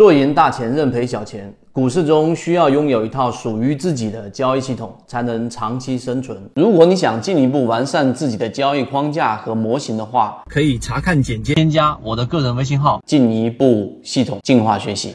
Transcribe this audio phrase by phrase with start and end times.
[0.00, 1.54] 做赢大钱，认赔小钱。
[1.74, 6.42] 股市中需要拥有一套属于自己的交易系统，才能长期生存。
[6.54, 15.12] 如果你想进一步完善自己的交易框架和模型的话，可以查看简介，添加我的个人微信号，进一步系统进化学习。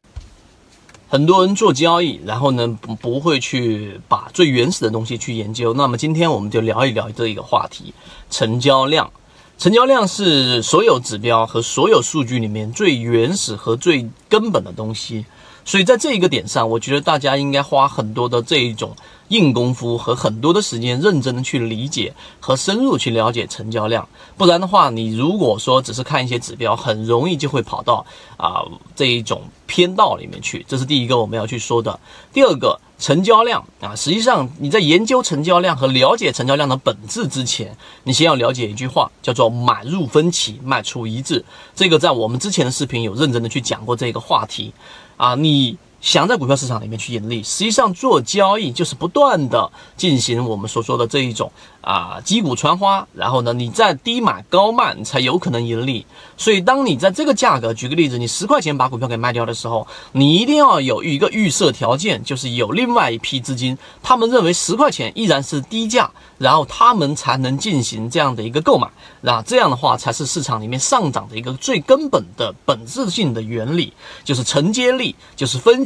[1.08, 5.74] 很多人做交易，然后呢不不会去把最原始的东西去研究。
[5.74, 7.92] 那么今天我们就聊一聊这一个话题：
[8.30, 9.10] 成交量。
[9.58, 15.26] 成交量是所有指标和所有数据里面最原始和最根本的东西。
[15.68, 18.96] 所以在这一个点上，我觉得大家应该花很多的这一种
[19.30, 24.08] 硬功夫和很多的时间，认真的去理解和深入去了解成交量。
[24.38, 28.06] 不然的话，你如果说只是看一些指标，很容易就会跑到
[28.38, 28.64] 啊
[28.96, 30.64] 这一种偏道里面去。
[30.68, 32.00] 这是第一个我们要去说的。
[32.32, 41.44] 第二个，成交量啊，实际上你在研究成交量和了解成交量的本质之前，你先要了解一句话，叫做买入分歧，卖出一致。
[41.76, 44.74] 这个在我们之前的视频有认真的去讲过这个话题。
[45.18, 51.52] 啊，你想在股票市场里面去盈利，实际上做交易就是不断的进行我们所说的这一种。
[51.82, 56.04] 啊，击鼓传花，然后呢，你在低买高卖，才有可能盈利。
[56.36, 66.10] 所以，当你在这个价格，举个例子，你十块钱把股票给卖掉的时候，你一定要有一个预设条件，就是有另外一批资金，他们认为十块钱依然是低价，
[66.40, 68.88] 然后他们才能进行这样的一个购买。
[69.22, 75.86] 那这样的话，才是市场里面上涨的一个最根本的本质性的原理，就是承接力，就是分。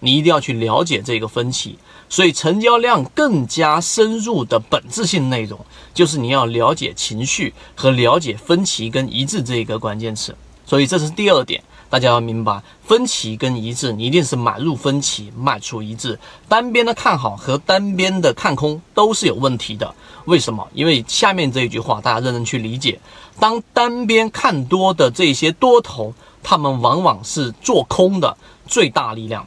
[0.00, 1.76] 你一定要去了解这个分歧，
[2.08, 5.58] 所以成交量更加深入的本质性内容，
[5.92, 10.36] 就是你要了解情绪和了解分歧跟一致这一个关键词。
[10.64, 16.18] 所以这是第二点，大家要明白，分歧跟一致，你一定是买入分歧，卖出一致。
[16.46, 19.94] 单边的看好和单边的看空都是有问题的。
[20.26, 20.68] 为什么？
[20.74, 23.00] 因为下面这一句话，大家认真去理解。
[23.40, 28.36] 当单边看多的这些多头，他们往往是做空的
[28.66, 29.46] 最大力量。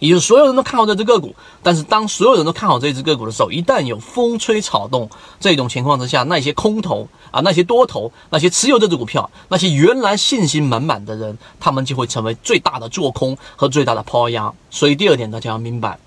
[0.00, 14.54] 也就是所有人都看好这只个股，但是当所有人都看好这只个股的时候，一旦有风吹草动这种情况之下，那些空头啊，那些多头，那些持有这只股票，那些原来信心满满的人，他们就会成为最大的做空和最大的抛压。
[14.70, 15.98] 所以第二点大家要明白，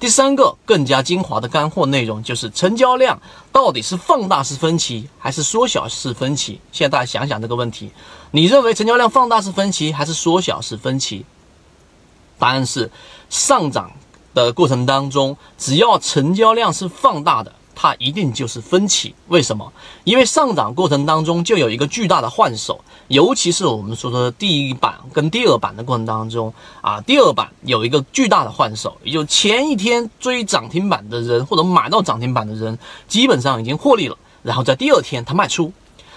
[0.00, 3.20] 第三个更加精华的干货内容就是成交量
[3.52, 6.58] 到底是放大式分歧还是缩小式分歧？
[6.72, 7.90] 现在大家想想这个问题，
[8.30, 11.26] 你认为成交量放大式分歧还是缩小式分歧？
[12.38, 12.90] 答案是，
[13.28, 13.92] 上涨
[14.32, 19.14] 的过程当中，只要成交量是放大的，它一定就是分歧。
[19.28, 19.72] 为什么？
[20.04, 26.52] 因为上涨过程当中就有一个巨大的换手，尤其是我们说的第一板跟第二板的过程当中
[26.82, 35.72] 啊，第二板有一个巨大的换手，也就前一天追涨停板的人或者买到涨停板的人，基本上已经获利了，然后在第二天他卖出。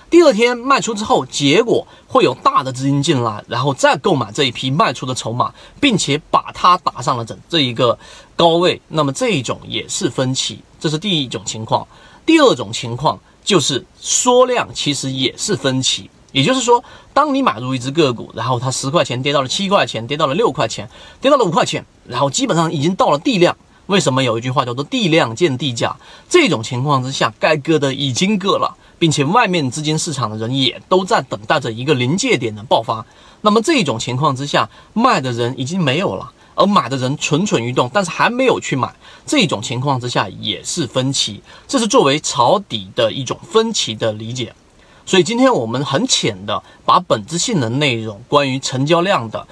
[0.09, 7.97] 第二天卖出之后，结果会有大的资金进来，然后再购买这一批卖出的筹码，并且把它打上了整这一个
[8.35, 8.79] 高位。
[8.89, 11.87] 那么这一种也是分歧，这是第一种情况。
[12.25, 16.09] 第二种情况就是缩量，其实也是分歧。
[16.33, 16.83] 也就是说，
[17.13, 20.89] 当你买入一只个股，然后它十块钱跌到了七块钱，跌到了六块钱，
[21.21, 23.55] 跌到了五块钱，然后基本上已经到了地量。
[23.85, 25.95] 为什么有一句话叫做“地量见地价”？
[26.27, 28.75] 这种情况之下，该割的已经割了。
[28.99, 33.05] 并且外面资金市场的人也都在等待着一个临界点的爆发。
[33.41, 38.93] 那么这种情况之下，卖的人已经没有了，而买的人蠢蠢欲动，但是还没有去买。
[39.25, 44.53] 这种情况之下也是分歧，这是作为抄底的一种分歧的理解。
[45.05, 49.47] 所以今天我们很浅的把本质性的内容，关于成交量的。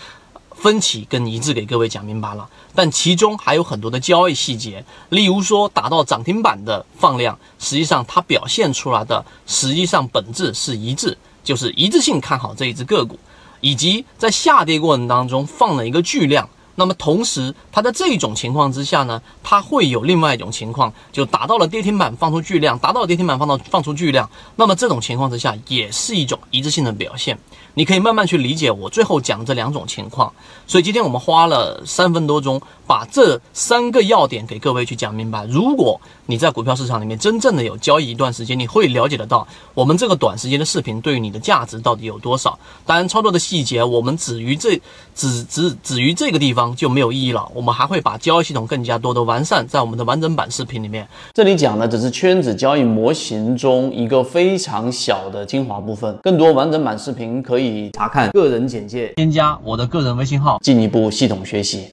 [0.53, 13.17] 分歧跟一致给各位讲明白了，但其中还有很多的交易细节，例如说打到涨停板的放量，实际上它表现出来的实际上本质是一致，就是一致性看好这一只个股，
[13.59, 16.47] 以及在下跌过程当中放了一个巨量。
[16.75, 24.29] 那么同时，它在这种情况之下呢，它会有另外一种情况，就达到了跌停板放出巨量，达到了跌停板放到放出巨量。
[24.55, 27.37] 那么这种情况之下，也是一种一致性的表现。
[27.73, 30.33] 你可以慢慢去理解我最后讲这两种情况。
[30.67, 35.45] 所以今天我们花了三分多钟，把这三个要点给各位去讲明白。
[35.45, 42.59] 如果你在股票市场里面真正的有交易一段时间，你会了解得到我们这个短时间的视频对于你的价值到底有多少。
[42.85, 44.81] 当然，操作的细节我们止于这，
[45.15, 47.47] 止止止于这个地方方就没有意义了。
[47.53, 51.07] 我们还会把交易系统更加多的完善在我们的完整版视频里面。
[51.33, 61.87] 这里讲的只是圈子交易模型中一个非常小的精华部分，更多完整版视频可以查看个人简介，添加我的个人微信号，进一步系统学习。